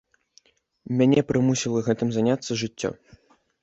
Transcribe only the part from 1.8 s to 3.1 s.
гэтым заняцца жыццё.